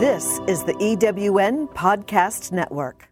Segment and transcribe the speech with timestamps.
[0.00, 3.10] This is the EWN Podcast Network.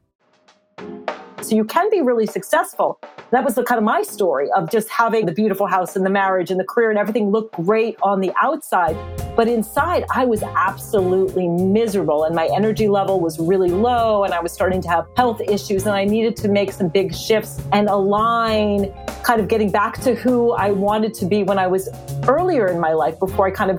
[1.42, 2.98] So you can be really successful.
[3.30, 6.10] That was the kind of my story of just having the beautiful house and the
[6.10, 8.96] marriage and the career and everything looked great on the outside.
[9.36, 14.40] But inside, I was absolutely miserable and my energy level was really low and I
[14.40, 17.90] was starting to have health issues and I needed to make some big shifts and
[17.90, 18.94] align
[19.24, 21.90] kind of getting back to who I wanted to be when I was
[22.26, 23.78] earlier in my life before I kind of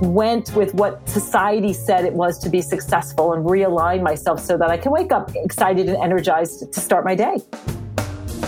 [0.00, 4.70] went with what society said it was to be successful and realign myself so that
[4.70, 7.38] I can wake up excited and energized to start my day.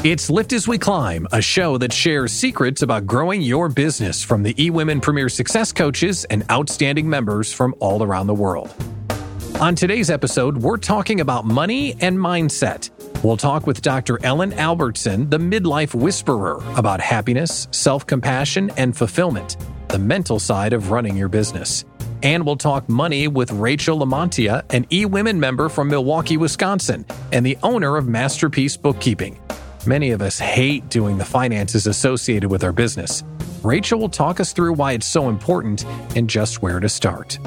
[0.03, 4.43] It's Lift as We Climb, a show that shares secrets about growing your business from
[4.43, 8.73] the eWomen Premier Success coaches and outstanding members from all around the world.
[9.61, 12.89] On today's episode, we're talking about money and mindset.
[13.23, 14.19] We'll talk with Dr.
[14.25, 19.59] Ellen Albertson, the midlife whisperer, about happiness, self compassion, and fulfillment
[19.91, 21.85] the mental side of running your business.
[22.23, 27.57] And we'll talk money with Rachel LaMantia, an eWomen member from Milwaukee, Wisconsin, and the
[27.63, 29.39] owner of Masterpiece Bookkeeping.
[29.87, 33.25] Many of us hate doing the finances associated with our business.
[33.63, 37.39] Rachel will talk us through why it's so important and just where to start.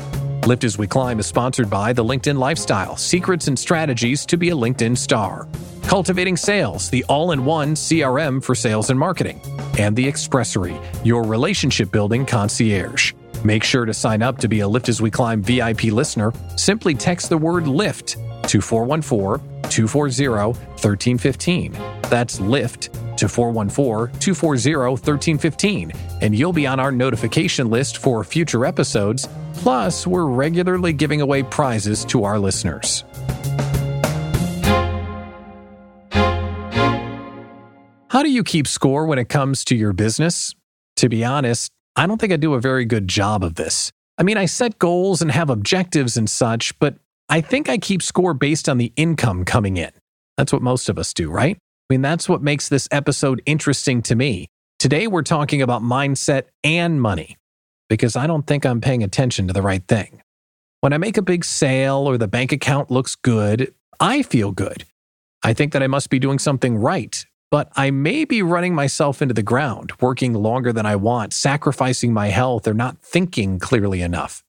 [0.45, 4.49] Lift as We Climb is sponsored by the LinkedIn Lifestyle Secrets and Strategies to be
[4.49, 5.47] a LinkedIn Star.
[5.83, 9.39] Cultivating Sales, the all in one CRM for sales and marketing,
[9.80, 13.14] and The Expressory, your relationship building concierge.
[13.45, 16.33] Make sure to sign up to be a Lift as We Climb VIP listener.
[16.58, 18.17] Simply text the word LIFT
[18.49, 21.71] to 414 240 1315.
[22.09, 28.66] That's LIFT to 414 240 1315, and you'll be on our notification list for future
[28.66, 29.28] episodes.
[29.53, 33.03] Plus, we're regularly giving away prizes to our listeners.
[38.14, 40.53] How do you keep score when it comes to your business?
[40.98, 43.92] To be honest, I don't think I do a very good job of this.
[44.20, 46.98] I mean, I set goals and have objectives and such, but
[47.30, 49.89] I think I keep score based on the income coming in.
[50.38, 51.58] That's what most of us do, right?
[51.89, 54.48] I mean, that's what makes this episode interesting to me.
[54.80, 57.38] Today, we're talking about mindset and money
[57.89, 60.22] because I don't think I'm paying attention to the right thing.
[60.82, 64.86] When I make a big sale or the bank account looks good, I feel good.
[65.43, 69.22] I think that I must be doing something right but I may be running myself
[69.22, 74.02] into the ground, working longer than I want, sacrificing my health, or not thinking clearly
[74.02, 74.43] enough.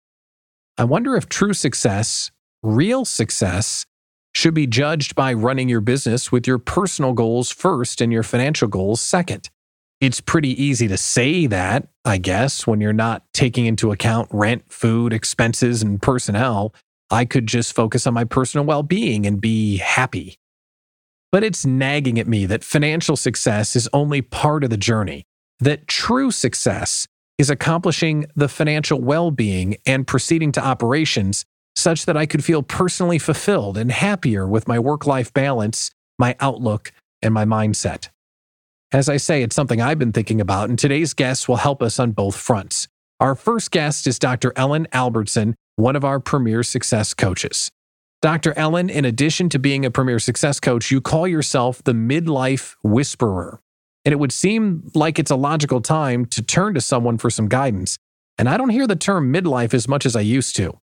[0.78, 2.31] I wonder if true success,
[2.62, 3.84] real success,
[4.34, 8.69] should be judged by running your business with your personal goals first and your financial
[8.69, 9.49] goals second.
[10.00, 14.65] It's pretty easy to say that, I guess, when you're not taking into account rent,
[14.71, 16.75] food, expenses, and personnel.
[17.11, 20.37] I could just focus on my personal well being and be happy.
[21.31, 25.25] But it's nagging at me that financial success is only part of the journey,
[25.61, 27.06] that true success
[27.39, 31.44] is accomplishing the financial well being and proceeding to operations
[31.77, 36.37] such that I could feel personally fulfilled and happier with my work life balance, my
[36.41, 36.93] outlook,
[37.23, 38.09] and my mindset.
[38.93, 41.99] As I say, it's something I've been thinking about, and today's guest will help us
[41.99, 42.87] on both fronts.
[43.19, 44.53] Our first guest is Dr.
[44.55, 47.71] Ellen Albertson, one of our premier success coaches.
[48.23, 48.55] Dr.
[48.56, 53.61] Ellen, in addition to being a premier success coach, you call yourself the midlife whisperer.
[54.05, 57.49] And it would seem like it's a logical time to turn to someone for some
[57.49, 57.99] guidance.
[58.39, 60.79] And I don't hear the term midlife as much as I used to.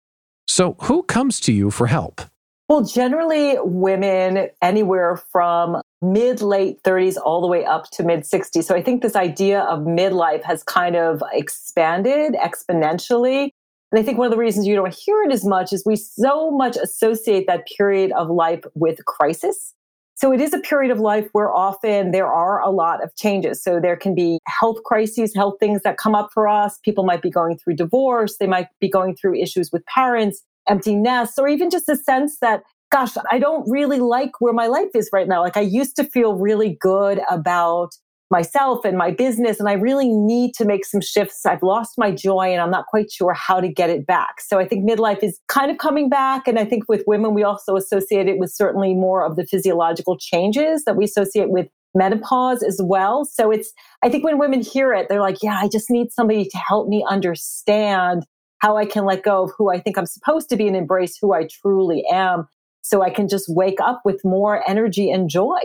[0.46, 2.20] So, who comes to you for help?
[2.68, 8.64] Well, generally, women anywhere from mid late 30s all the way up to mid 60s.
[8.64, 13.50] So I think this idea of midlife has kind of expanded exponentially.
[13.92, 15.94] And I think one of the reasons you don't hear it as much is we
[15.94, 19.74] so much associate that period of life with crisis.
[20.16, 23.62] So it is a period of life where often there are a lot of changes.
[23.62, 26.78] So there can be health crises, health things that come up for us.
[26.78, 28.38] People might be going through divorce.
[28.38, 32.38] They might be going through issues with parents, empty nests, or even just a sense
[32.38, 35.42] that, gosh, I don't really like where my life is right now.
[35.42, 37.90] Like I used to feel really good about
[38.30, 41.46] myself and my business and I really need to make some shifts.
[41.46, 44.40] I've lost my joy and I'm not quite sure how to get it back.
[44.40, 47.44] So I think midlife is kind of coming back and I think with women we
[47.44, 52.62] also associate it with certainly more of the physiological changes that we associate with menopause
[52.62, 53.24] as well.
[53.24, 56.46] So it's I think when women hear it they're like, yeah, I just need somebody
[56.46, 58.26] to help me understand
[58.58, 61.16] how I can let go of who I think I'm supposed to be and embrace
[61.20, 62.48] who I truly am
[62.82, 65.58] so I can just wake up with more energy and joy.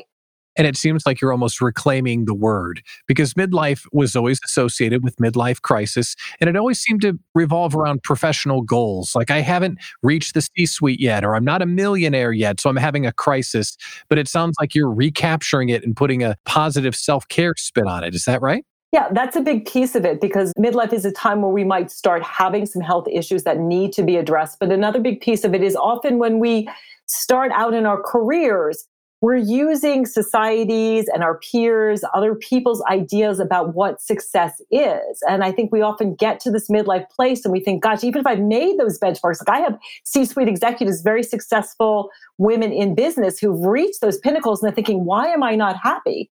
[0.58, 5.16] And it seems like you're almost reclaiming the word because midlife was always associated with
[5.18, 6.16] midlife crisis.
[6.40, 9.16] And it always seemed to revolve around professional goals.
[9.16, 12.60] Like I haven't reached the C suite yet, or I'm not a millionaire yet.
[12.60, 13.78] So I'm having a crisis.
[14.10, 18.04] But it sounds like you're recapturing it and putting a positive self care spin on
[18.04, 18.14] it.
[18.14, 18.66] Is that right?
[18.92, 21.90] Yeah, that's a big piece of it because midlife is a time where we might
[21.90, 24.60] start having some health issues that need to be addressed.
[24.60, 26.68] But another big piece of it is often when we
[27.06, 28.86] start out in our careers,
[29.22, 35.22] we're using societies and our peers, other people's ideas about what success is.
[35.30, 38.20] And I think we often get to this midlife place and we think, gosh, even
[38.20, 42.10] if I've made those benchmarks, like I have C suite executives, very successful
[42.40, 46.32] women in business who've reached those pinnacles and they're thinking, why am I not happy?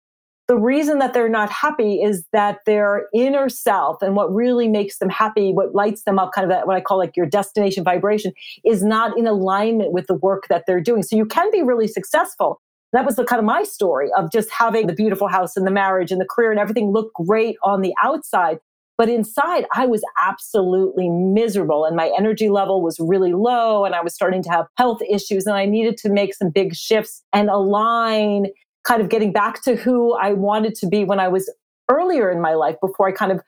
[0.47, 4.99] The reason that they're not happy is that their inner self and what really makes
[4.99, 7.83] them happy, what lights them up, kind of that, what I call like your destination
[7.83, 11.03] vibration, is not in alignment with the work that they're doing.
[11.03, 12.61] So you can be really successful
[12.95, 15.71] that was the kind of my story of just having the beautiful house and the
[15.71, 18.59] marriage and the career and everything looked great on the outside.
[18.97, 24.01] But inside, I was absolutely miserable and my energy level was really low and I
[24.01, 27.51] was starting to have health issues and I needed to make some big shifts and
[27.51, 28.47] align
[28.87, 31.53] kind of getting back to who I wanted to be when I was
[31.91, 33.41] earlier in my life before I kind of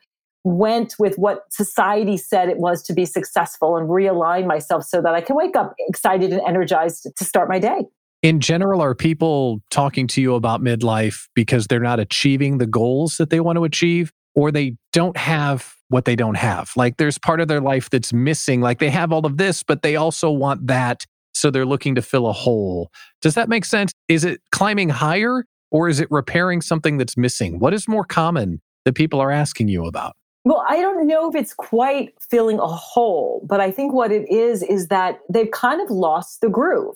[0.43, 5.13] went with what society said it was to be successful and realign myself so that
[5.13, 7.85] I can wake up excited and energized to start my day
[8.23, 13.17] in general, are people talking to you about midlife because they're not achieving the goals
[13.17, 16.71] that they want to achieve, or they don't have what they don't have?
[16.75, 18.61] Like there's part of their life that's missing.
[18.61, 21.05] Like they have all of this, but they also want that.
[21.33, 22.91] So they're looking to fill a hole.
[23.21, 23.91] Does that make sense?
[24.07, 27.59] Is it climbing higher or is it repairing something that's missing?
[27.59, 30.15] What is more common that people are asking you about?
[30.45, 34.27] Well, I don't know if it's quite filling a hole, but I think what it
[34.31, 36.95] is is that they've kind of lost the groove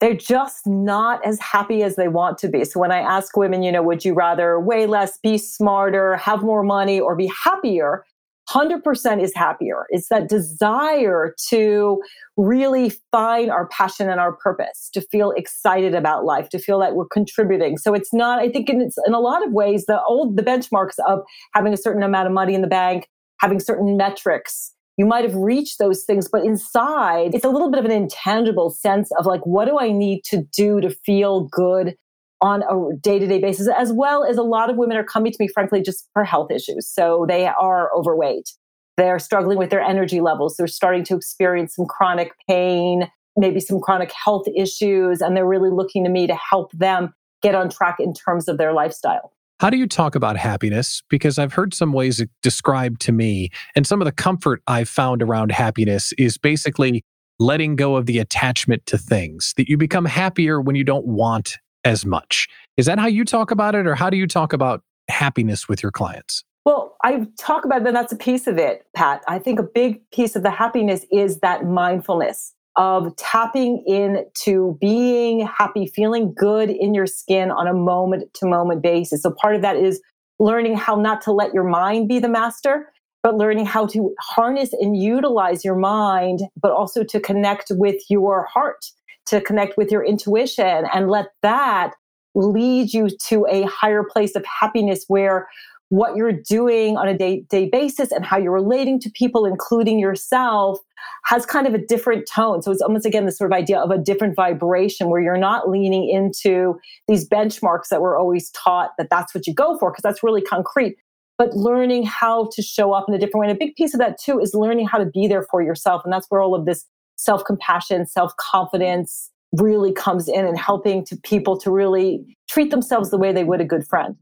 [0.00, 2.64] they're just not as happy as they want to be.
[2.64, 6.42] So when I ask women, you know, would you rather weigh less, be smarter, have
[6.42, 8.04] more money, or be happier?
[8.50, 9.84] 100% is happier.
[9.90, 12.02] It's that desire to
[12.36, 16.94] really find our passion and our purpose, to feel excited about life, to feel that
[16.94, 17.76] we're contributing.
[17.76, 20.98] So it's not, I think, in, in a lot of ways, the old, the benchmarks
[21.06, 21.20] of
[21.54, 23.08] having a certain amount of money in the bank,
[23.40, 27.78] having certain metrics, you might have reached those things, but inside, it's a little bit
[27.78, 31.94] of an intangible sense of like, what do I need to do to feel good
[32.40, 35.32] on a day to day basis, as well as a lot of women are coming
[35.32, 36.88] to me, frankly, just for health issues.
[36.88, 38.50] So they are overweight.
[38.96, 40.56] They're struggling with their energy levels.
[40.56, 45.70] They're starting to experience some chronic pain, maybe some chronic health issues, and they're really
[45.70, 49.32] looking to me to help them get on track in terms of their lifestyle.
[49.60, 51.02] How do you talk about happiness?
[51.10, 55.20] Because I've heard some ways described to me, and some of the comfort I've found
[55.20, 57.04] around happiness is basically
[57.40, 61.58] letting go of the attachment to things, that you become happier when you don't want
[61.84, 62.46] as much.
[62.76, 65.82] Is that how you talk about it, or how do you talk about happiness with
[65.82, 66.44] your clients?
[66.64, 67.94] Well, I talk about that.
[67.94, 69.22] That's a piece of it, Pat.
[69.26, 75.44] I think a big piece of the happiness is that mindfulness of tapping into being
[75.44, 79.22] happy, feeling good in your skin on a moment to moment basis.
[79.22, 80.00] So part of that is
[80.38, 82.88] learning how not to let your mind be the master,
[83.24, 88.44] but learning how to harness and utilize your mind, but also to connect with your
[88.44, 88.86] heart,
[89.26, 91.94] to connect with your intuition and let that
[92.36, 95.48] lead you to a higher place of happiness where
[95.90, 99.98] what you're doing on a day day basis and how you're relating to people, including
[99.98, 100.78] yourself,
[101.24, 102.62] has kind of a different tone.
[102.62, 105.68] So it's almost again this sort of idea of a different vibration where you're not
[105.68, 110.02] leaning into these benchmarks that we're always taught that that's what you go for because
[110.02, 110.96] that's really concrete.
[111.38, 113.48] But learning how to show up in a different way.
[113.48, 116.02] And a big piece of that too is learning how to be there for yourself.
[116.04, 116.84] And that's where all of this
[117.16, 123.10] self compassion, self confidence really comes in and helping to people to really treat themselves
[123.10, 124.14] the way they would a good friend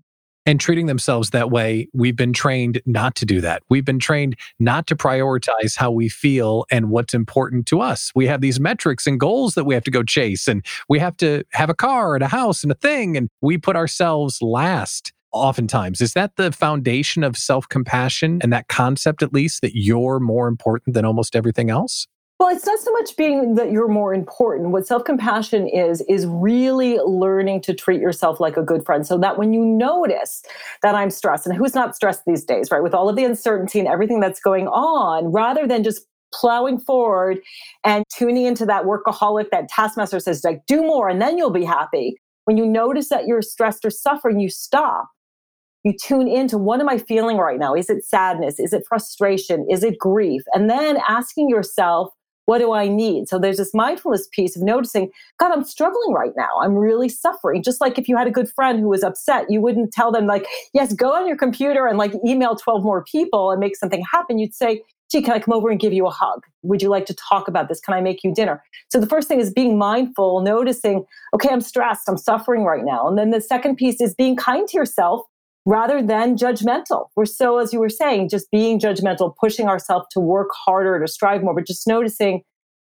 [0.46, 3.62] and treating themselves that way, we've been trained not to do that.
[3.68, 8.12] We've been trained not to prioritize how we feel and what's important to us.
[8.14, 11.16] We have these metrics and goals that we have to go chase, and we have
[11.18, 15.12] to have a car and a house and a thing, and we put ourselves last.
[15.32, 20.18] Oftentimes, is that the foundation of self compassion and that concept, at least, that you're
[20.18, 22.06] more important than almost everything else?
[22.38, 24.70] Well, it's not so much being that you're more important.
[24.70, 29.16] What self compassion is, is really learning to treat yourself like a good friend so
[29.18, 30.42] that when you notice
[30.82, 32.82] that I'm stressed, and who's not stressed these days, right?
[32.82, 37.38] With all of the uncertainty and everything that's going on, rather than just plowing forward
[37.84, 41.64] and tuning into that workaholic, that taskmaster says, like, do more and then you'll be
[41.64, 42.16] happy.
[42.44, 45.08] When you notice that you're stressed or suffering, you stop.
[45.84, 47.74] You tune into what am I feeling right now?
[47.74, 48.58] Is it sadness?
[48.58, 49.66] Is it frustration?
[49.70, 50.42] Is it grief?
[50.52, 52.10] And then asking yourself,
[52.46, 53.28] what do I need?
[53.28, 56.48] So there's this mindfulness piece of noticing, God, I'm struggling right now.
[56.62, 57.62] I'm really suffering.
[57.62, 60.26] Just like if you had a good friend who was upset, you wouldn't tell them,
[60.26, 64.02] like, yes, go on your computer and like email 12 more people and make something
[64.10, 64.38] happen.
[64.38, 66.44] You'd say, gee, can I come over and give you a hug?
[66.62, 67.80] Would you like to talk about this?
[67.80, 68.62] Can I make you dinner?
[68.90, 73.06] So the first thing is being mindful, noticing, okay, I'm stressed, I'm suffering right now.
[73.06, 75.22] And then the second piece is being kind to yourself
[75.66, 77.08] rather than judgmental.
[77.16, 81.08] We're so, as you were saying, just being judgmental, pushing ourselves to work harder, to
[81.08, 82.42] strive more, but just noticing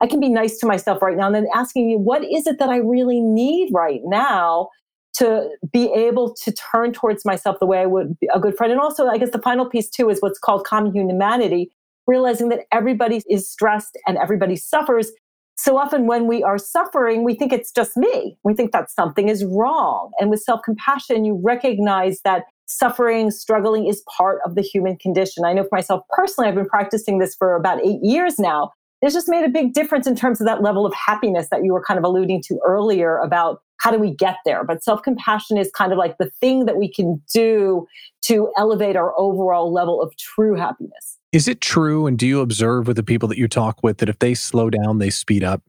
[0.01, 2.59] I can be nice to myself right now and then asking you, what is it
[2.59, 4.69] that I really need right now
[5.13, 8.73] to be able to turn towards myself the way I would a good friend?
[8.73, 11.71] And also, I guess the final piece too is what's called common humanity,
[12.07, 15.11] realizing that everybody is stressed and everybody suffers.
[15.55, 18.37] So often when we are suffering, we think it's just me.
[18.43, 20.11] We think that something is wrong.
[20.19, 25.45] And with self compassion, you recognize that suffering, struggling is part of the human condition.
[25.45, 28.71] I know for myself personally, I've been practicing this for about eight years now.
[29.01, 31.73] It's just made a big difference in terms of that level of happiness that you
[31.73, 34.63] were kind of alluding to earlier about how do we get there?
[34.63, 37.85] But self compassion is kind of like the thing that we can do
[38.23, 41.17] to elevate our overall level of true happiness.
[41.31, 42.07] Is it true?
[42.07, 44.69] And do you observe with the people that you talk with that if they slow
[44.69, 45.61] down, they speed up?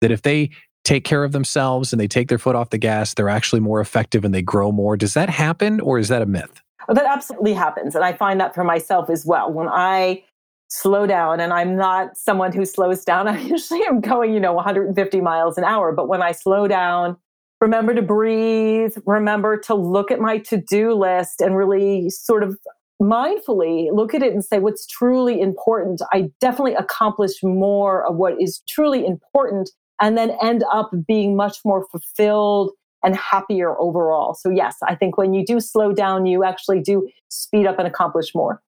[0.00, 0.50] That if they
[0.86, 3.80] take care of themselves and they take their foot off the gas, they're actually more
[3.80, 4.96] effective and they grow more.
[4.96, 6.62] Does that happen or is that a myth?
[6.86, 7.96] Well, that absolutely happens.
[7.96, 9.52] And I find that for myself as well.
[9.52, 10.22] When I
[10.68, 14.52] slow down, and I'm not someone who slows down, I usually am going, you know,
[14.52, 15.92] 150 miles an hour.
[15.92, 17.16] But when I slow down,
[17.60, 22.56] remember to breathe, remember to look at my to do list and really sort of
[23.02, 26.00] mindfully look at it and say what's truly important.
[26.12, 31.58] I definitely accomplish more of what is truly important and then end up being much
[31.64, 32.72] more fulfilled
[33.04, 34.34] and happier overall.
[34.34, 37.86] So, yes, I think when you do slow down, you actually do speed up and
[37.86, 38.62] accomplish more.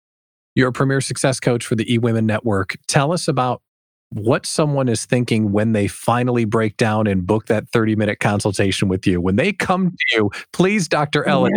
[0.55, 2.77] You're a premier success coach for the eWomen Network.
[2.87, 3.63] Tell us about
[4.11, 8.89] what someone is thinking when they finally break down and book that 30 minute consultation
[8.89, 9.21] with you.
[9.21, 11.25] When they come to you, please, Dr.
[11.25, 11.53] Ellen,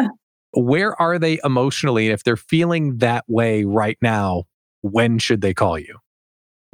[0.00, 0.08] yeah.
[0.52, 2.06] where are they emotionally?
[2.06, 4.44] And if they're feeling that way right now,
[4.82, 5.98] when should they call you?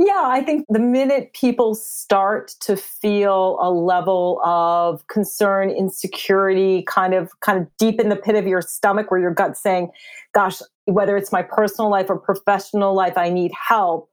[0.05, 7.15] Yeah, I think the minute people start to feel a level of concern, insecurity, kind
[7.15, 9.91] of kind of deep in the pit of your stomach where your gut's saying,
[10.35, 14.11] gosh, whether it's my personal life or professional life, I need help.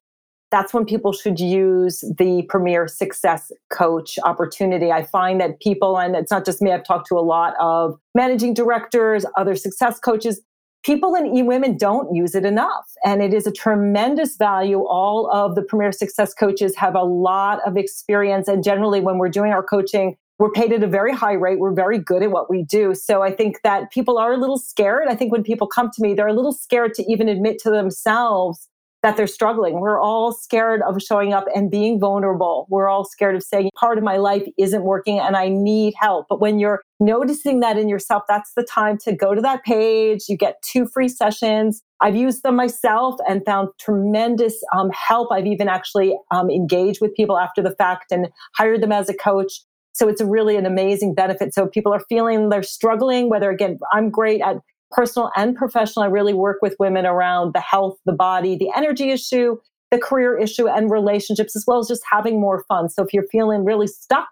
[0.51, 4.91] That's when people should use the Premier Success Coach opportunity.
[4.91, 7.97] I find that people, and it's not just me, I've talked to a lot of
[8.13, 10.39] managing directors, other success coaches,
[10.83, 12.85] people eWomen don't use it enough.
[13.05, 14.79] And it is a tremendous value.
[14.79, 18.47] All of the Premier Success coaches have a lot of experience.
[18.47, 21.59] And generally, when we're doing our coaching, we're paid at a very high rate.
[21.59, 22.95] We're very good at what we do.
[22.95, 25.09] So I think that people are a little scared.
[25.09, 27.69] I think when people come to me, they're a little scared to even admit to
[27.69, 28.68] themselves
[29.01, 29.79] that they're struggling.
[29.79, 32.67] We're all scared of showing up and being vulnerable.
[32.69, 36.27] We're all scared of saying part of my life isn't working and I need help.
[36.29, 40.25] But when you're noticing that in yourself, that's the time to go to that page.
[40.27, 41.81] You get two free sessions.
[42.01, 45.31] I've used them myself and found tremendous um, help.
[45.31, 49.13] I've even actually um, engaged with people after the fact and hired them as a
[49.13, 49.61] coach.
[49.93, 51.53] So it's really an amazing benefit.
[51.53, 54.57] So people are feeling they're struggling, whether again, I'm great at
[54.91, 56.03] personal and professional.
[56.03, 59.57] I really work with women around the health, the body, the energy issue,
[59.91, 62.89] the career issue, and relationships, as well as just having more fun.
[62.89, 64.27] So if you're feeling really stuck,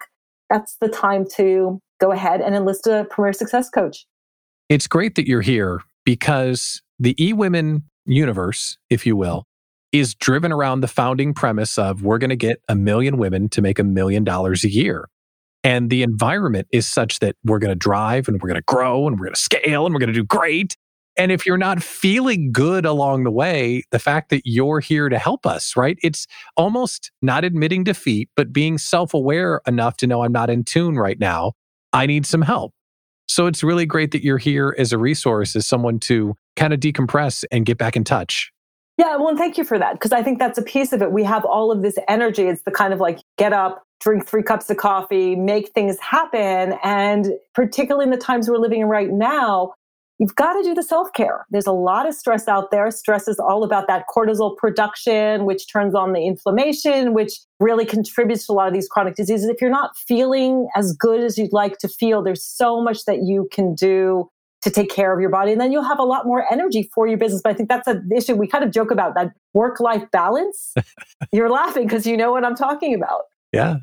[0.49, 4.05] that's the time to go ahead and enlist a Premier Success Coach.
[4.69, 9.45] It's great that you're here because the eWomen universe, if you will,
[9.91, 13.61] is driven around the founding premise of we're going to get a million women to
[13.61, 15.07] make a million dollars a year.
[15.67, 19.05] And the environment is such that we're going to drive and we're going to grow
[19.05, 20.77] and we're going to scale and we're going to do great.
[21.17, 25.19] And if you're not feeling good along the way, the fact that you're here to
[25.19, 25.97] help us, right?
[26.01, 30.63] It's almost not admitting defeat, but being self aware enough to know I'm not in
[30.63, 31.51] tune right now.
[31.91, 32.73] I need some help.
[33.27, 36.79] So it's really great that you're here as a resource, as someone to kind of
[36.79, 38.53] decompress and get back in touch.
[38.97, 39.93] Yeah, well, and thank you for that.
[39.93, 41.11] Because I think that's a piece of it.
[41.11, 42.43] We have all of this energy.
[42.43, 46.77] It's the kind of like get up, drink three cups of coffee, make things happen.
[46.83, 49.73] And particularly in the times we're living in right now,
[50.17, 51.45] you've got to do the self care.
[51.51, 52.89] There's a lot of stress out there.
[52.89, 58.47] Stress is all about that cortisol production, which turns on the inflammation, which really contributes
[58.47, 59.47] to a lot of these chronic diseases.
[59.47, 63.19] If you're not feeling as good as you'd like to feel, there's so much that
[63.23, 64.27] you can do
[64.63, 65.51] to take care of your body.
[65.51, 67.41] And then you'll have a lot more energy for your business.
[67.43, 68.35] But I think that's an issue.
[68.35, 70.73] We kind of joke about that work life balance.
[71.31, 73.23] you're laughing because you know what I'm talking about.
[73.53, 73.77] Yeah.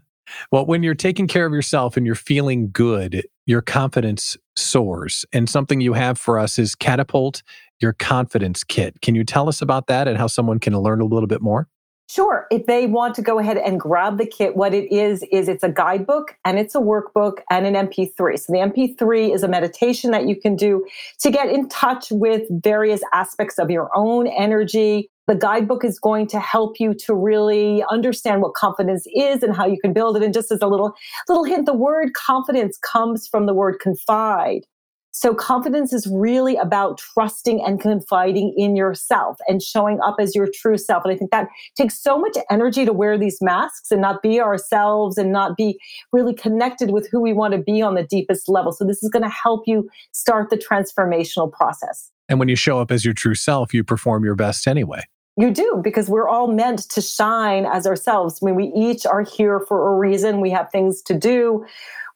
[0.51, 5.25] Well, when you're taking care of yourself and you're feeling good, your confidence soars.
[5.33, 7.43] And something you have for us is Catapult
[7.81, 9.01] Your Confidence Kit.
[9.03, 11.69] Can you tell us about that and how someone can learn a little bit more?
[12.07, 12.47] Sure.
[12.51, 15.65] If they want to go ahead and grab the kit, what it is, is it's
[15.65, 18.39] a guidebook and it's a workbook and an MP3.
[18.39, 20.87] So the MP3 is a meditation that you can do
[21.21, 25.09] to get in touch with various aspects of your own energy.
[25.27, 29.67] The guidebook is going to help you to really understand what confidence is and how
[29.67, 30.23] you can build it.
[30.23, 30.95] And just as a little,
[31.27, 34.67] little hint, the word confidence comes from the word confide.
[35.17, 40.49] So confidence is really about trusting and confiding in yourself and showing up as your
[40.53, 41.05] true self.
[41.05, 44.41] And I think that takes so much energy to wear these masks and not be
[44.41, 45.79] ourselves and not be
[46.13, 48.73] really connected with who we want to be on the deepest level.
[48.73, 52.11] So this is going to help you start the transformational process.
[52.29, 55.05] And when you show up as your true self, you perform your best anyway.
[55.37, 58.39] You do, because we're all meant to shine as ourselves.
[58.41, 60.41] I mean, we each are here for a reason.
[60.41, 61.67] We have things to do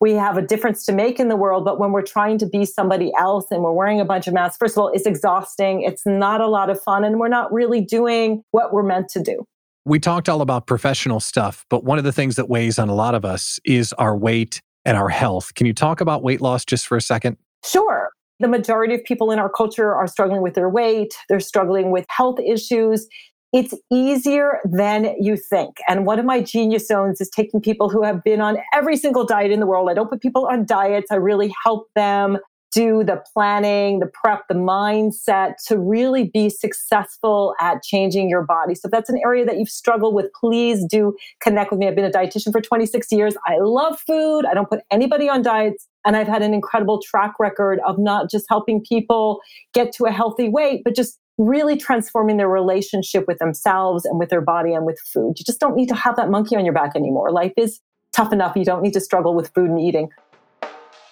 [0.01, 1.65] we have a difference to make in the world.
[1.65, 4.57] But when we're trying to be somebody else and we're wearing a bunch of masks,
[4.57, 5.83] first of all, it's exhausting.
[5.83, 7.05] It's not a lot of fun.
[7.05, 9.45] And we're not really doing what we're meant to do.
[9.85, 12.95] We talked all about professional stuff, but one of the things that weighs on a
[12.95, 15.55] lot of us is our weight and our health.
[15.55, 17.39] Can you talk about weight loss just for a second?
[17.65, 18.11] Sure.
[18.41, 22.07] The majority of people in our culture are struggling with their weight, they're struggling with
[22.09, 23.07] health issues.
[23.53, 25.79] It's easier than you think.
[25.89, 29.25] And one of my genius zones is taking people who have been on every single
[29.25, 29.89] diet in the world.
[29.89, 31.07] I don't put people on diets.
[31.11, 32.39] I really help them
[32.73, 38.75] do the planning, the prep, the mindset to really be successful at changing your body.
[38.75, 41.89] So if that's an area that you've struggled with, please do connect with me.
[41.89, 43.35] I've been a dietitian for 26 years.
[43.47, 44.45] I love food.
[44.45, 45.89] I don't put anybody on diets.
[46.05, 49.41] And I've had an incredible track record of not just helping people
[49.75, 54.29] get to a healthy weight, but just really transforming their relationship with themselves and with
[54.29, 55.35] their body and with food.
[55.39, 57.31] You just don't need to have that monkey on your back anymore.
[57.31, 57.81] Life is
[58.13, 58.57] tough enough.
[58.57, 60.09] You don't need to struggle with food and eating.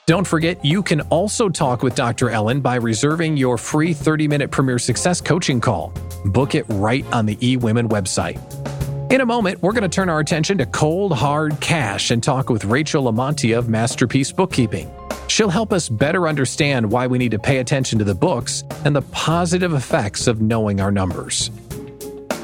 [0.06, 2.30] Don't forget, you can also talk with Dr.
[2.30, 5.92] Ellen by reserving your free 30 minute Premier Success coaching call.
[6.26, 8.40] Book it right on the eWomen website.
[9.12, 12.50] In a moment, we're going to turn our attention to cold, hard cash and talk
[12.50, 14.88] with Rachel Lamantia of Masterpiece Bookkeeping.
[15.26, 18.94] She'll help us better understand why we need to pay attention to the books and
[18.94, 21.50] the positive effects of knowing our numbers.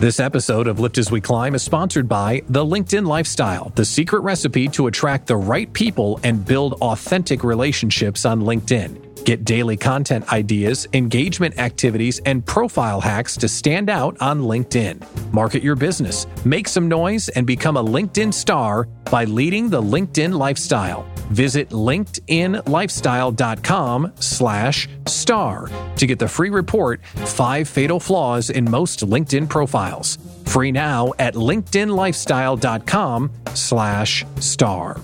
[0.02, 4.18] This episode of Lift as We Climb is sponsored by The LinkedIn Lifestyle, the secret
[4.22, 9.11] recipe to attract the right people and build authentic relationships on LinkedIn.
[9.24, 15.32] Get daily content ideas, engagement activities, and profile hacks to stand out on LinkedIn.
[15.32, 20.36] Market your business, make some noise, and become a LinkedIn star by leading the LinkedIn
[20.36, 21.06] lifestyle.
[21.30, 29.48] Visit linkedinlifestyle.com slash star to get the free report, Five Fatal Flaws in Most LinkedIn
[29.48, 30.18] Profiles.
[30.46, 35.00] Free now at linkedinlifestyle.com slash star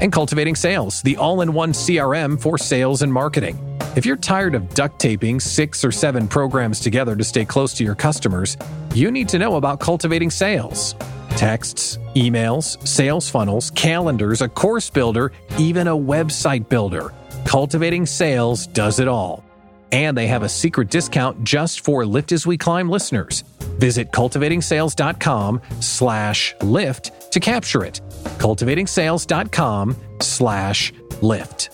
[0.00, 3.58] and Cultivating Sales, the all in one CRM for sales and marketing.
[3.96, 7.84] If you're tired of duct taping six or seven programs together to stay close to
[7.84, 8.56] your customers,
[8.94, 10.94] you need to know about Cultivating Sales.
[11.30, 17.14] Texts, emails, sales funnels, calendars, a course builder, even a website builder.
[17.46, 19.45] Cultivating Sales does it all.
[19.92, 23.42] And they have a secret discount just for Lift as We Climb listeners.
[23.78, 28.00] Visit cultivatingsales.com slash lift to capture it
[28.38, 31.70] cultivatingsales.com slash lift.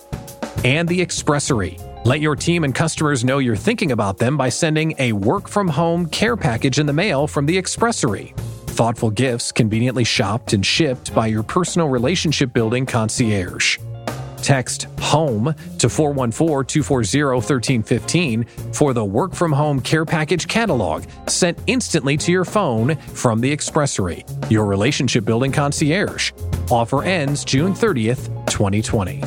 [0.63, 1.79] And the Expressory.
[2.05, 5.67] Let your team and customers know you're thinking about them by sending a work from
[5.67, 8.35] home care package in the mail from the Expressory.
[8.67, 13.77] Thoughtful gifts conveniently shopped and shipped by your personal relationship building concierge.
[14.43, 21.57] Text HOME to 414 240 1315 for the Work From Home Care Package catalog sent
[21.65, 26.31] instantly to your phone from the Expressory, your relationship building concierge.
[26.69, 29.23] Offer ends June 30th, 2020.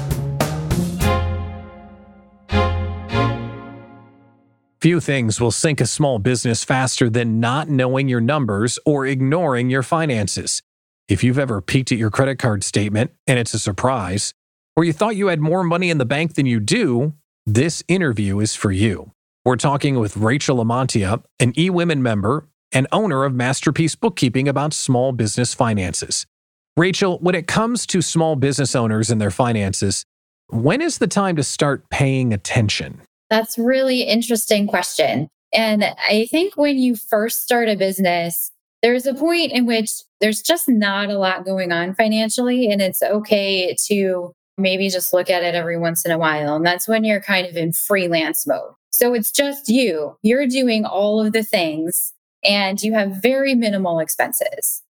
[4.83, 9.70] Few things will sink a small business faster than not knowing your numbers or ignoring
[9.70, 10.62] your finances.
[11.09, 14.35] If you've ever peeked at your credit card statement and it's a surprise,
[14.76, 17.14] or you thought you had more money in the bank than you do,
[17.46, 19.10] this interview is for you.
[19.44, 25.12] We're talking with Rachel Lamantia, an eWomen member and owner of Masterpiece Bookkeeping about small
[25.12, 26.26] business finances.
[26.76, 30.04] Rachel, when it comes to small business owners and their finances,
[30.48, 33.00] when is the time to start paying attention?
[33.30, 35.28] That's really interesting question.
[35.54, 40.42] And I think when you first start a business, there's a point in which there's
[40.42, 45.42] just not a lot going on financially and it's okay to maybe just look at
[45.42, 46.57] it every once in a while.
[46.57, 48.73] And that's when you're kind of in freelance mode.
[48.90, 50.16] So it's just you.
[50.23, 54.83] You're doing all of the things and you have very minimal expenses.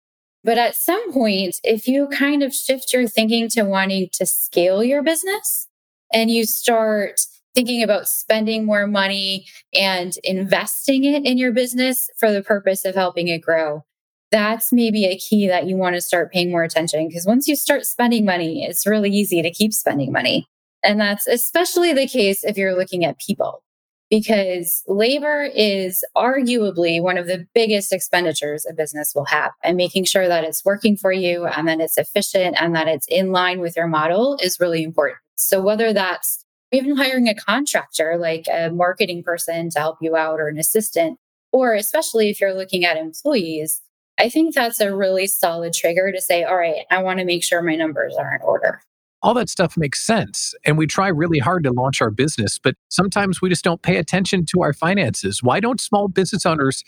[0.43, 4.83] But at some point, if you kind of shift your thinking to wanting to scale
[4.83, 5.67] your business
[6.13, 7.21] and you start
[7.55, 12.93] thinking about spending more money and investing it in your business for the purpose of
[12.93, 13.83] helping it grow,
[14.31, 17.55] that's maybe a key that you want to start paying more attention because once you
[17.55, 20.47] start spending money, it's really easy to keep spending money.
[20.83, 23.63] And that's especially the case if you're looking at people
[24.09, 29.51] because labor is arguably one of the biggest expenditures a business will have.
[29.63, 33.07] And making sure that it's working for you and that it's efficient and that it's
[33.07, 35.19] in line with your model is really important.
[35.35, 40.39] So, whether that's even hiring a contractor like a marketing person to help you out
[40.39, 41.19] or an assistant,
[41.51, 43.81] or especially if you're looking at employees,
[44.17, 47.43] I think that's a really solid trigger to say, all right, I want to make
[47.43, 48.81] sure my numbers are in order.
[49.21, 50.53] All that stuff makes sense.
[50.65, 53.97] And we try really hard to launch our business, but sometimes we just don't pay
[53.97, 55.41] attention to our finances.
[55.41, 56.83] Why don't small business owners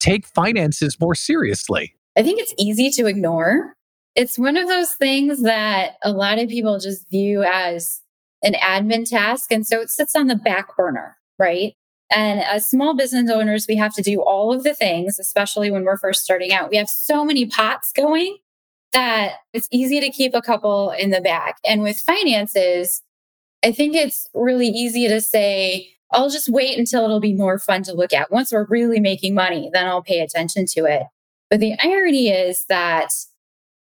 [0.00, 1.94] take finances more seriously?
[2.16, 3.74] I think it's easy to ignore.
[4.14, 8.00] It's one of those things that a lot of people just view as
[8.42, 9.52] an admin task.
[9.52, 11.74] And so it sits on the back burner, right?
[12.14, 15.84] And as small business owners, we have to do all of the things, especially when
[15.84, 16.70] we're first starting out.
[16.70, 18.36] We have so many pots going
[18.92, 21.56] that it's easy to keep a couple in the back.
[21.64, 23.02] And with finances,
[23.64, 27.82] I think it's really easy to say, I'll just wait until it'll be more fun
[27.84, 28.30] to look at.
[28.30, 31.04] Once we're really making money, then I'll pay attention to it.
[31.48, 33.08] But the irony is that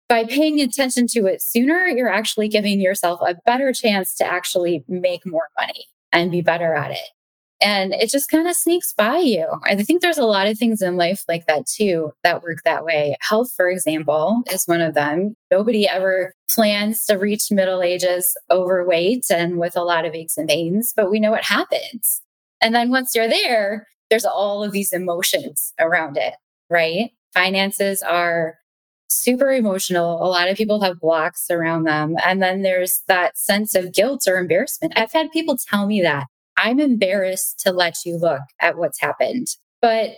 [0.09, 4.85] by paying attention to it sooner, you're actually giving yourself a better chance to actually
[4.89, 6.99] make more money and be better at it.
[7.61, 9.47] And it just kind of sneaks by you.
[9.65, 12.85] I think there's a lot of things in life like that too that work that
[12.85, 13.17] way.
[13.21, 15.35] Health, for example, is one of them.
[15.51, 20.49] Nobody ever plans to reach middle ages overweight and with a lot of aches and
[20.49, 22.23] pains, but we know what happens.
[22.61, 26.35] And then once you're there, there's all of these emotions around it,
[26.71, 27.11] right?
[27.35, 28.57] Finances are
[29.11, 30.23] super emotional.
[30.23, 32.17] A lot of people have blocks around them.
[32.25, 34.95] And then there's that sense of guilt or embarrassment.
[34.97, 36.27] I've had people tell me that
[36.59, 39.47] I'm embarrassed to let you look at what's happened.
[39.81, 40.17] But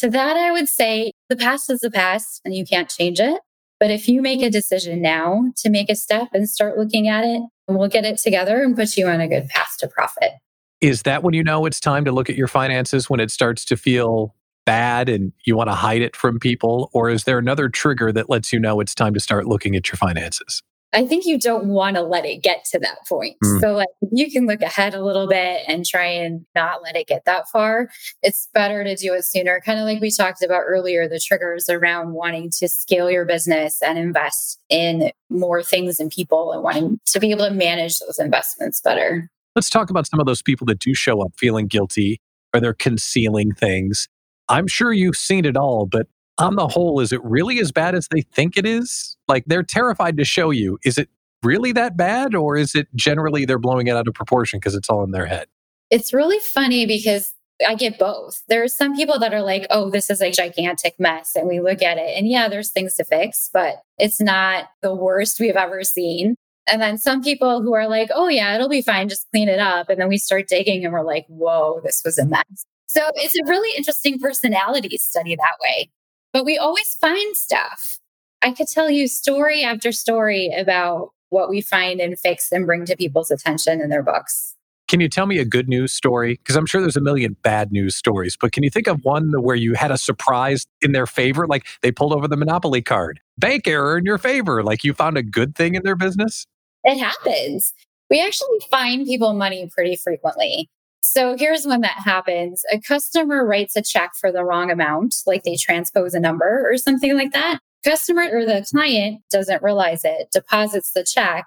[0.00, 3.40] to that, I would say the past is the past and you can't change it.
[3.78, 7.24] But if you make a decision now to make a step and start looking at
[7.24, 10.32] it, we'll get it together and put you on a good path to profit.
[10.80, 13.64] Is that when you know it's time to look at your finances when it starts
[13.66, 14.34] to feel
[14.66, 16.90] bad and you want to hide it from people?
[16.92, 19.88] Or is there another trigger that lets you know it's time to start looking at
[19.88, 20.62] your finances?
[20.92, 23.36] I think you don't want to let it get to that point.
[23.44, 23.60] Mm.
[23.60, 27.06] So like you can look ahead a little bit and try and not let it
[27.06, 27.90] get that far.
[28.22, 29.60] It's better to do it sooner.
[29.64, 33.80] Kind of like we talked about earlier, the triggers around wanting to scale your business
[33.82, 38.18] and invest in more things and people and wanting to be able to manage those
[38.18, 39.30] investments better.
[39.54, 42.20] Let's talk about some of those people that do show up feeling guilty
[42.52, 44.08] or they're concealing things.
[44.48, 46.08] I'm sure you've seen it all, but
[46.40, 49.16] on the whole, is it really as bad as they think it is?
[49.28, 50.78] Like they're terrified to show you.
[50.84, 51.08] Is it
[51.42, 54.90] really that bad, or is it generally they're blowing it out of proportion because it's
[54.90, 55.48] all in their head?
[55.90, 57.32] It's really funny because
[57.66, 58.42] I get both.
[58.48, 61.34] There are some people that are like, oh, this is a gigantic mess.
[61.34, 64.94] And we look at it and yeah, there's things to fix, but it's not the
[64.94, 66.36] worst we've ever seen.
[66.66, 69.08] And then some people who are like, oh, yeah, it'll be fine.
[69.08, 69.88] Just clean it up.
[69.90, 72.64] And then we start digging and we're like, whoa, this was a mess.
[72.86, 75.90] So it's a really interesting personality study that way.
[76.32, 77.98] But we always find stuff.
[78.42, 82.84] I could tell you story after story about what we find and fix and bring
[82.86, 84.56] to people's attention in their books.
[84.88, 86.34] Can you tell me a good news story?
[86.34, 89.30] Because I'm sure there's a million bad news stories, but can you think of one
[89.40, 91.46] where you had a surprise in their favor?
[91.46, 95.16] Like they pulled over the Monopoly card, bank error in your favor, like you found
[95.16, 96.44] a good thing in their business?
[96.82, 97.72] It happens.
[98.08, 100.68] We actually find people money pretty frequently.
[101.00, 102.62] So here's when that happens.
[102.72, 106.76] A customer writes a check for the wrong amount, like they transpose a number or
[106.76, 107.58] something like that.
[107.84, 111.46] Customer or the client doesn't realize it, deposits the check,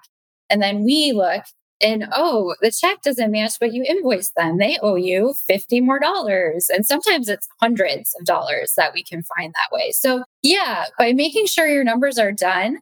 [0.50, 1.44] and then we look
[1.80, 4.58] and oh, the check doesn't match what you invoiced them.
[4.58, 6.70] They owe you 50 more dollars.
[6.72, 9.90] And sometimes it's hundreds of dollars that we can find that way.
[9.90, 12.78] So, yeah, by making sure your numbers are done,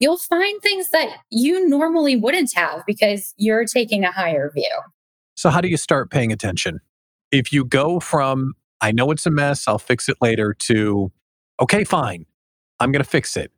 [0.00, 4.74] you'll find things that you normally wouldn't have because you're taking a higher view.
[5.40, 6.80] So, how do you start paying attention?
[7.32, 11.10] If you go from, I know it's a mess, I'll fix it later, to,
[11.58, 12.26] okay, fine,
[12.78, 13.50] I'm going to fix it.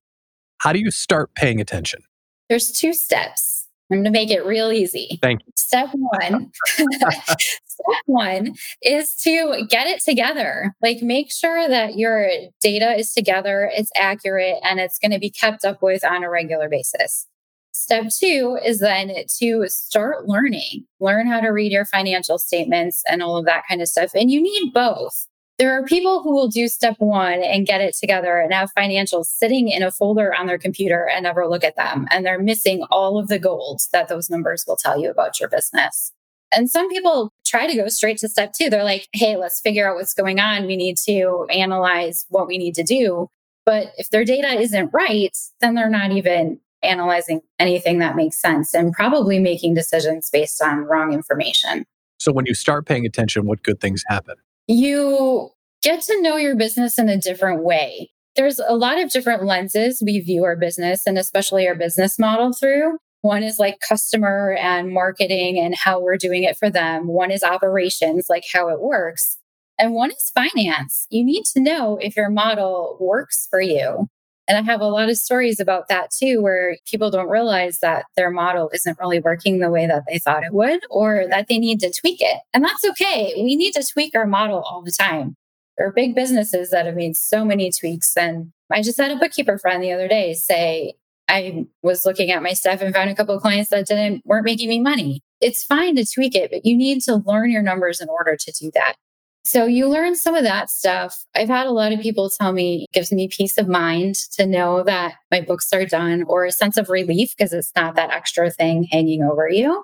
[0.59, 2.05] How do you start paying attention?
[2.49, 3.67] There's two steps.
[3.91, 5.19] I'm going to make it real easy.
[5.21, 5.53] Thank you.
[5.57, 10.77] Step one, step one is to get it together.
[10.83, 12.29] Like make sure that your
[12.61, 16.31] data is together, it's accurate, and it's going to be kept up with on a
[16.31, 17.27] regular basis.
[17.73, 23.23] Step two is then to start learning, learn how to read your financial statements and
[23.23, 24.11] all of that kind of stuff.
[24.15, 25.27] And you need both.
[25.59, 29.27] There are people who will do step one and get it together and have financials
[29.27, 32.07] sitting in a folder on their computer and never look at them.
[32.11, 35.49] And they're missing all of the gold that those numbers will tell you about your
[35.49, 36.13] business.
[36.55, 38.69] And some people try to go straight to step two.
[38.69, 40.67] They're like, hey, let's figure out what's going on.
[40.67, 43.29] We need to analyze what we need to do.
[43.65, 48.75] But if their data isn't right, then they're not even analyzing anything that makes sense
[48.75, 51.85] and probably making decisions based on wrong information.
[52.19, 54.37] So, when you start paying attention, what good things happen?
[54.69, 55.51] You
[55.83, 58.11] get to know your business in a different way.
[58.37, 62.53] There's a lot of different lenses we view our business and especially our business model
[62.53, 62.99] through.
[63.23, 67.07] One is like customer and marketing and how we're doing it for them.
[67.07, 69.39] One is operations, like how it works.
[69.79, 71.07] And one is finance.
[71.11, 74.09] You need to know if your model works for you.
[74.49, 78.07] And I have a lot of stories about that too, where people don't realize that
[78.17, 81.59] their model isn't really working the way that they thought it would, or that they
[81.59, 82.39] need to tweak it.
[82.53, 83.35] And that's okay.
[83.37, 85.37] We need to tweak our model all the time.
[85.79, 88.17] There are big businesses that have made so many tweaks.
[88.17, 90.95] And I just had a bookkeeper friend the other day say,
[91.29, 94.45] I was looking at my stuff and found a couple of clients that didn't weren't
[94.45, 95.23] making me money.
[95.41, 98.53] It's fine to tweak it, but you need to learn your numbers in order to
[98.53, 98.97] do that.
[99.45, 101.25] So you learn some of that stuff.
[101.35, 102.03] I've had a lot of mm-hmm.
[102.03, 105.85] people tell me it gives me peace of mind to know that my books are
[105.85, 109.83] done or a sense of relief because it's not that extra thing hanging over you.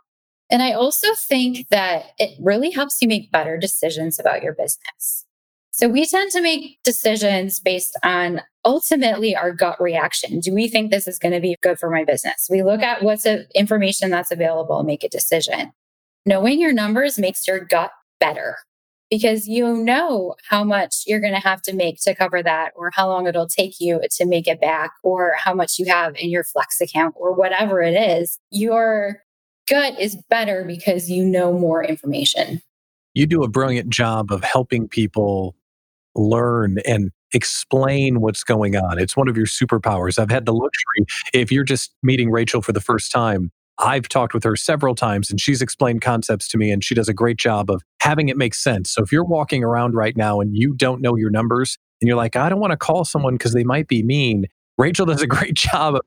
[0.50, 5.24] And I also think that it really helps you make better decisions about your business.
[5.72, 10.40] So we tend to make decisions based on ultimately our gut reaction.
[10.40, 12.48] Do we think this is going to be good for my business?
[12.50, 15.72] We look at what's the information that's available and make a decision.
[16.24, 18.56] Knowing your numbers makes your gut better
[19.10, 22.90] because you know how much you're going to have to make to cover that, or
[22.92, 26.30] how long it'll take you to make it back, or how much you have in
[26.30, 28.38] your flex account, or whatever it is.
[28.50, 29.22] Your
[29.68, 32.60] gut is better because you know more information.
[33.14, 35.54] You do a brilliant job of helping people
[36.14, 38.98] learn and explain what's going on.
[38.98, 40.18] It's one of your superpowers.
[40.18, 44.34] I've had the luxury, if you're just meeting Rachel for the first time, I've talked
[44.34, 47.36] with her several times and she's explained concepts to me and she does a great
[47.36, 48.90] job of having it make sense.
[48.90, 52.16] So if you're walking around right now and you don't know your numbers and you're
[52.16, 54.46] like, I don't want to call someone because they might be mean,
[54.78, 56.00] Rachel does a great job of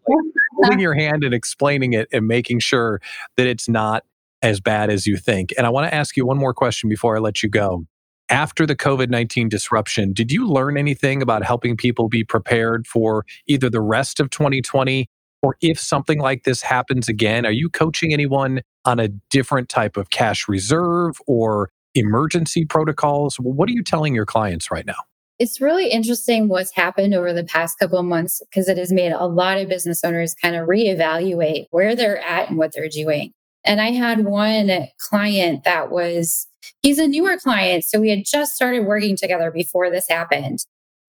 [0.56, 3.02] holding your hand and explaining it and making sure
[3.38, 4.04] that it's not
[4.42, 5.54] as bad as you think.
[5.58, 7.86] And I want to ask you one more question before I let you go.
[8.30, 13.26] After the COVID 19 disruption, did you learn anything about helping people be prepared for
[13.46, 15.10] either the rest of 2020
[15.42, 19.98] or if something like this happens again, are you coaching anyone on a different type
[19.98, 23.36] of cash reserve or emergency protocols?
[23.38, 24.98] What are you telling your clients right now?
[25.40, 29.12] It's really interesting what's happened over the past couple of months because it has made
[29.12, 33.32] a lot of business owners kind of reevaluate where they're at and what they're doing.
[33.66, 36.48] And I had one client that was,
[36.84, 37.84] he's a newer client.
[37.86, 40.60] So we had just started working together before this happened.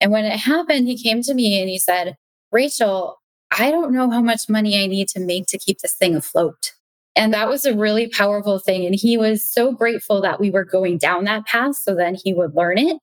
[0.01, 2.15] And when it happened, he came to me and he said,
[2.51, 3.17] Rachel,
[3.57, 6.71] I don't know how much money I need to make to keep this thing afloat.
[7.15, 8.85] And that was a really powerful thing.
[8.85, 12.33] And he was so grateful that we were going down that path so then he
[12.33, 12.97] would learn it.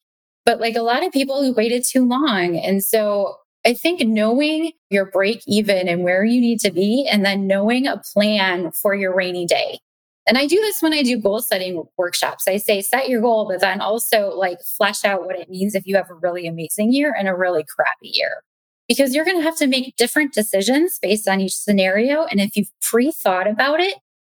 [0.44, 2.56] But like a lot of people who waited too long.
[2.56, 7.24] And so I think knowing your break even and where you need to be, and
[7.24, 9.78] then knowing a plan for your rainy day.
[10.26, 12.48] And I do this when I do goal setting workshops.
[12.48, 15.86] I say set your goal, but then also like flesh out what it means if
[15.86, 18.42] you have a really amazing year and a really crappy year
[18.90, 22.24] because you're going to have to make different decisions based on each scenario.
[22.24, 23.94] And if you've pre thought about it,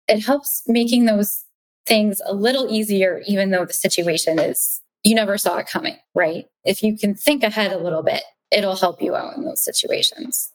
[0.07, 1.43] it helps making those
[1.87, 6.45] things a little easier, even though the situation is, you never saw it coming, right?
[6.63, 10.51] If you can think ahead a little bit, it'll help you out in those situations.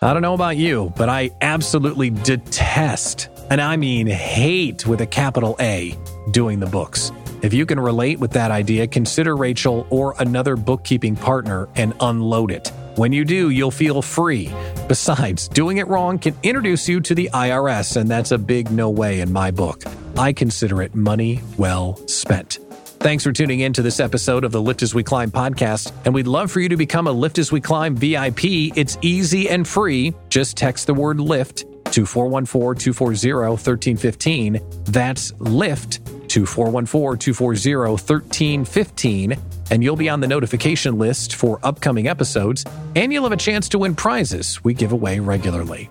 [0.00, 5.06] I don't know about you, but I absolutely detest, and I mean hate with a
[5.06, 5.98] capital A,
[6.30, 7.10] doing the books.
[7.44, 12.50] If you can relate with that idea, consider Rachel or another bookkeeping partner and unload
[12.50, 12.72] it.
[12.96, 14.50] When you do, you'll feel free.
[14.88, 18.88] Besides, doing it wrong can introduce you to the IRS, and that's a big no
[18.88, 19.82] way in my book.
[20.16, 22.60] I consider it money well spent.
[23.00, 26.14] Thanks for tuning in to this episode of the Lift As We Climb podcast, and
[26.14, 28.72] we'd love for you to become a Lift As We Climb VIP.
[28.74, 30.14] It's easy and free.
[30.30, 34.60] Just text the word LIFT to 414 240 1315.
[34.86, 39.36] That's LIFT to 414 240 1315,
[39.70, 42.64] and you'll be on the notification list for upcoming episodes,
[42.96, 45.84] and you'll have a chance to win prizes we give away regularly.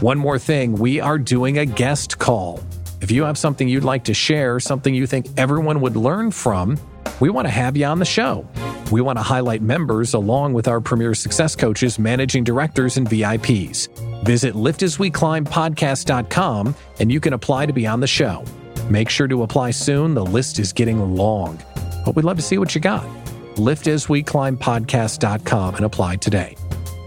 [0.00, 2.60] One more thing we are doing a guest call.
[3.00, 6.76] If you have something you'd like to share, something you think everyone would learn from,
[7.20, 8.48] we want to have you on the show.
[8.90, 13.86] We want to highlight members along with our premier success coaches, managing directors, and VIPs.
[14.24, 18.44] Visit liftasweclimbpodcast.com and you can apply to be on the show.
[18.90, 20.12] Make sure to apply soon.
[20.12, 21.58] The list is getting long,
[22.04, 23.06] but we'd love to see what you got.
[23.54, 26.54] LiftAsWeClimbPodcast.com and apply today.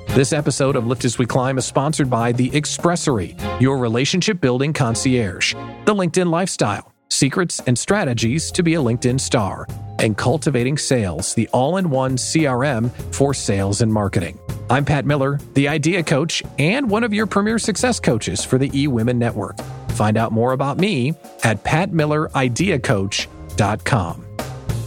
[0.09, 4.73] This episode of Lift As We Climb is sponsored by The Expressory, your relationship building
[4.73, 5.53] concierge,
[5.85, 9.67] The LinkedIn Lifestyle, secrets and strategies to be a LinkedIn star,
[9.99, 14.39] and Cultivating Sales, the all in one CRM for sales and marketing.
[14.71, 18.69] I'm Pat Miller, the idea coach and one of your premier success coaches for the
[18.69, 19.57] eWomen Network.
[19.97, 24.25] Find out more about me at patmillerideacoach.com.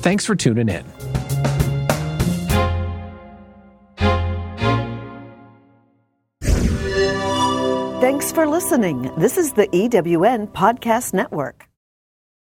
[0.03, 0.85] Thanks for tuning in.
[8.01, 9.11] Thanks for listening.
[9.19, 11.70] This is the EWN Podcast Network.